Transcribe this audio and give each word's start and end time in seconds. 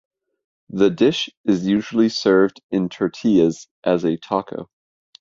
The 0.71 0.89
dish 0.89 1.29
is 1.45 1.67
usually 1.67 2.09
served 2.09 2.59
in 2.71 2.89
tortillas 2.89 3.67
as 3.83 4.03
a 4.03 4.17
taco. 4.17 4.67